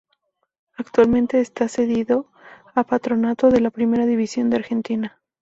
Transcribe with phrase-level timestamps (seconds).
[0.77, 2.25] Actualmente está cedido
[2.73, 5.21] a Patronato de la Primera División de Argentina.